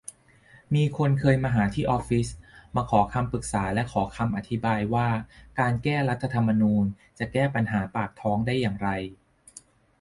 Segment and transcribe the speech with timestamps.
[0.75, 2.27] มีคนเคยมาหาที่ออฟฟิศ
[2.75, 5.07] มาขอคำปรึกษาและขอคำอธิบายว่า
[5.59, 6.85] การ แก้รัฐธรรมนูญ
[7.19, 8.89] จะแก้ปัญหาปากท้องได้อย่างไร